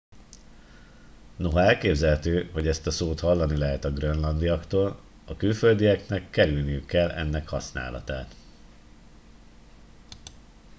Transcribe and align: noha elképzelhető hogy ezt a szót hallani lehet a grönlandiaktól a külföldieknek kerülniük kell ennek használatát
noha 1.37 1.59
elképzelhető 1.63 2.49
hogy 2.53 2.67
ezt 2.67 2.87
a 2.87 2.91
szót 2.91 3.19
hallani 3.19 3.57
lehet 3.57 3.85
a 3.85 3.91
grönlandiaktól 3.91 4.99
a 5.25 5.35
külföldieknek 5.37 6.29
kerülniük 6.29 6.85
kell 6.85 7.09
ennek 7.11 7.47
használatát 7.47 8.35